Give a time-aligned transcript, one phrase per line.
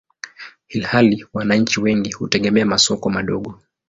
[0.69, 3.59] ilhali wananchi wengi hutegemea masoko madogo.